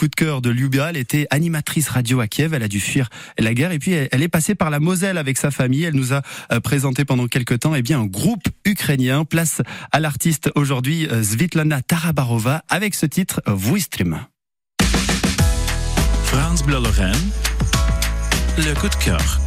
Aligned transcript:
coup 0.00 0.08
de 0.08 0.14
cœur 0.14 0.40
de 0.40 0.48
Lyubia. 0.48 0.88
Elle 0.88 0.96
était 0.96 1.26
animatrice 1.28 1.90
radio 1.90 2.20
à 2.20 2.26
Kiev. 2.26 2.54
Elle 2.54 2.62
a 2.62 2.68
dû 2.68 2.80
fuir 2.80 3.10
la 3.38 3.52
guerre 3.52 3.70
et 3.70 3.78
puis 3.78 3.92
elle 3.92 4.22
est 4.22 4.28
passée 4.28 4.54
par 4.54 4.70
la 4.70 4.80
Moselle 4.80 5.18
avec 5.18 5.36
sa 5.36 5.50
famille. 5.50 5.84
Elle 5.84 5.94
nous 5.94 6.14
a 6.14 6.22
euh, 6.52 6.60
présenté 6.60 7.04
pendant 7.04 7.26
quelques 7.26 7.58
temps 7.58 7.74
eh 7.74 7.82
bien 7.82 8.00
un 8.00 8.06
groupe 8.06 8.44
ukrainien. 8.64 9.26
Place 9.26 9.60
à 9.92 10.00
l'artiste 10.00 10.50
aujourd'hui 10.54 11.06
Svitlana 11.22 11.82
Tarabarova 11.82 12.64
avec 12.70 12.94
ce 12.94 13.04
titre 13.04 13.42
Vuistrim. 13.46 14.20
France 16.24 16.62
Bleu 16.62 16.80
Lorraine, 16.82 17.12
le 18.56 18.72
coup 18.80 18.88
de 18.88 19.04
cœur. 19.04 19.40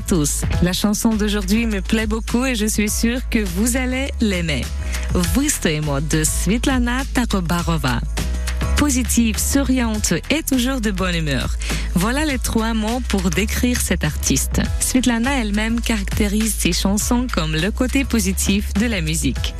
Tous. 0.00 0.42
La 0.62 0.72
chanson 0.72 1.14
d'aujourd'hui 1.14 1.66
me 1.66 1.80
plaît 1.80 2.06
beaucoup 2.06 2.44
et 2.44 2.54
je 2.54 2.66
suis 2.66 2.88
sûre 2.88 3.20
que 3.28 3.38
vous 3.38 3.76
allez 3.76 4.10
l'aimer. 4.20 4.62
moi 5.82 6.00
de 6.00 6.24
Svitlana 6.24 7.02
Tarobarova. 7.14 8.00
Positive, 8.76 9.38
souriante 9.38 10.14
et 10.30 10.42
toujours 10.42 10.80
de 10.80 10.90
bonne 10.90 11.14
humeur. 11.14 11.54
Voilà 11.94 12.24
les 12.24 12.38
trois 12.38 12.74
mots 12.74 13.02
pour 13.08 13.30
décrire 13.30 13.80
cet 13.80 14.04
artiste. 14.04 14.60
Svitlana 14.80 15.38
elle-même 15.40 15.80
caractérise 15.80 16.54
ses 16.54 16.72
chansons 16.72 17.26
comme 17.32 17.54
le 17.54 17.70
côté 17.70 18.04
positif 18.04 18.72
de 18.74 18.86
la 18.86 19.00
musique. 19.00 19.54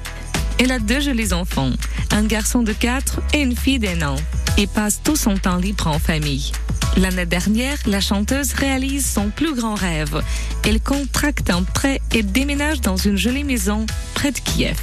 Elle 0.58 0.72
a 0.72 0.78
deux 0.78 1.00
jolis 1.00 1.32
enfants, 1.32 1.72
un 2.10 2.24
garçon 2.24 2.62
de 2.62 2.72
4 2.72 3.20
et 3.34 3.40
une 3.40 3.56
fille 3.56 3.78
d'un 3.78 4.02
an, 4.02 4.16
et 4.58 4.66
passe 4.66 5.00
tout 5.02 5.16
son 5.16 5.36
temps 5.36 5.56
libre 5.56 5.86
en 5.86 5.98
famille. 5.98 6.52
L'année 6.96 7.26
dernière, 7.26 7.78
la 7.86 8.00
chanteuse 8.00 8.52
réalise 8.52 9.06
son 9.06 9.30
plus 9.30 9.54
grand 9.54 9.74
rêve. 9.74 10.22
Elle 10.64 10.80
contracte 10.80 11.50
un 11.50 11.62
prêt 11.62 12.00
et 12.12 12.22
déménage 12.22 12.80
dans 12.80 12.96
une 12.96 13.16
jolie 13.16 13.44
maison 13.44 13.86
près 14.14 14.32
de 14.32 14.38
Kiev. 14.38 14.78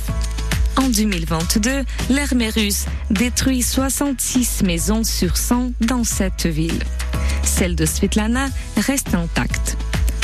En 0.78 0.90
2022, 0.90 1.84
l'armée 2.10 2.50
russe 2.50 2.86
détruit 3.10 3.62
66 3.62 4.64
maisons 4.64 5.04
sur 5.04 5.36
100 5.36 5.72
dans 5.82 6.04
cette 6.04 6.46
ville. 6.46 6.84
Celle 7.44 7.76
de 7.76 7.86
Svetlana 7.86 8.48
reste 8.78 9.14
intacte. 9.14 9.78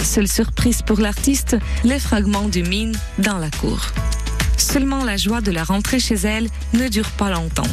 Seule 0.04 0.28
surprise 0.28 0.82
pour 0.82 1.00
l'artiste, 1.00 1.58
les 1.84 2.00
fragments 2.00 2.50
de 2.50 2.62
mine 2.62 2.96
dans 3.18 3.40
la 3.40 3.50
cour. 3.50 3.80
Seulement 4.58 5.04
la 5.04 5.18
joie 5.18 5.42
de 5.42 5.52
la 5.52 5.64
rentrée 5.64 6.00
chez 6.00 6.16
elle 6.16 6.48
ne 6.74 6.88
dure 6.88 7.10
pas 7.12 7.32
longtemps. 7.32 7.64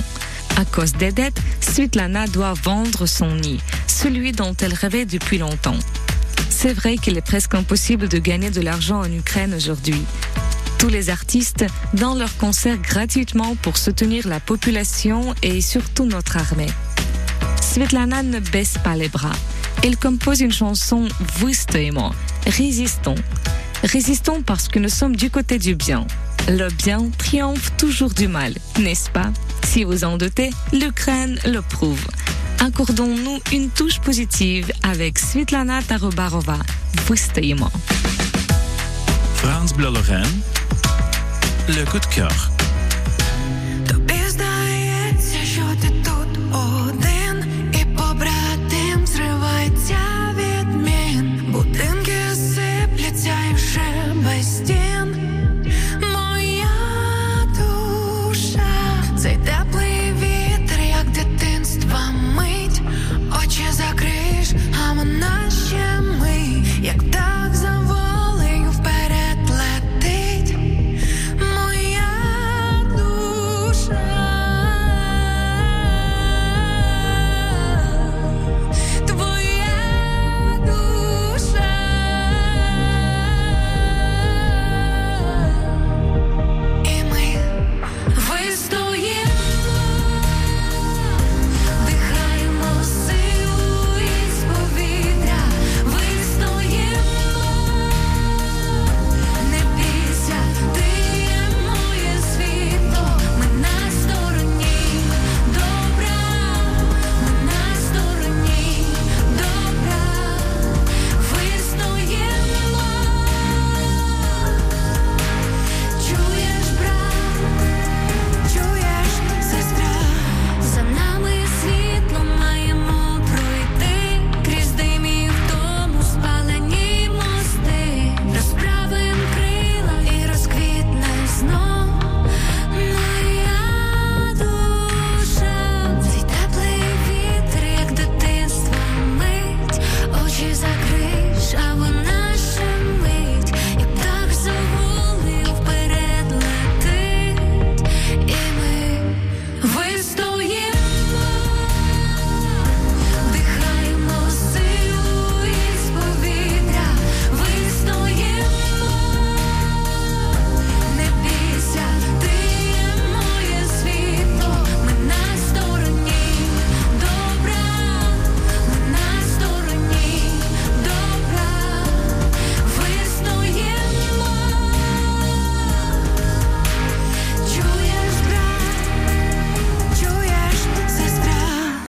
À 0.56 0.64
cause 0.64 0.92
des 0.92 1.12
dettes, 1.12 1.40
Svetlana 1.60 2.26
doit 2.26 2.54
vendre 2.54 3.06
son 3.06 3.34
nid, 3.34 3.60
celui 4.02 4.32
dont 4.32 4.54
elle 4.62 4.72
rêvait 4.72 5.04
depuis 5.04 5.36
longtemps. 5.36 5.76
C'est 6.48 6.72
vrai 6.72 6.96
qu'il 6.96 7.18
est 7.18 7.26
presque 7.26 7.54
impossible 7.54 8.08
de 8.08 8.16
gagner 8.16 8.48
de 8.48 8.62
l'argent 8.62 9.00
en 9.00 9.12
Ukraine 9.12 9.52
aujourd'hui. 9.52 10.02
Tous 10.78 10.88
les 10.88 11.10
artistes 11.10 11.66
donnent 11.92 12.18
leur 12.18 12.34
concert 12.38 12.78
gratuitement 12.78 13.56
pour 13.56 13.76
soutenir 13.76 14.26
la 14.26 14.40
population 14.40 15.34
et 15.42 15.60
surtout 15.60 16.06
notre 16.06 16.38
armée. 16.38 16.70
Svetlana 17.60 18.22
ne 18.22 18.40
baisse 18.40 18.78
pas 18.82 18.96
les 18.96 19.10
bras. 19.10 19.36
Elle 19.84 19.98
compose 19.98 20.40
une 20.40 20.52
chanson 20.52 21.06
moi, 21.92 22.12
Résistons. 22.46 23.16
Résistons 23.84 24.42
parce 24.42 24.68
que 24.68 24.78
nous 24.78 24.88
sommes 24.88 25.14
du 25.14 25.28
côté 25.28 25.58
du 25.58 25.74
bien. 25.74 26.06
Le 26.48 26.68
bien 26.70 27.10
triomphe 27.18 27.76
toujours 27.76 28.14
du 28.14 28.28
mal, 28.28 28.54
n'est-ce 28.78 29.10
pas? 29.10 29.30
Si 29.64 29.84
vous 29.84 30.04
en 30.04 30.16
doutez, 30.16 30.50
l'Ukraine 30.72 31.38
le 31.44 31.60
prouve. 31.60 32.06
Accordons-nous 32.60 33.40
une 33.52 33.70
touche 33.70 34.00
positive 34.00 34.70
avec 34.82 35.18
Svetlana 35.18 35.82
Tarobarova. 35.82 36.58
moi. 37.54 37.70
France 39.36 39.72
Bleu 39.72 39.90
Lorraine, 39.90 40.40
le 41.68 41.84
coup 41.90 41.98
de 41.98 42.06
cœur. 42.14 42.59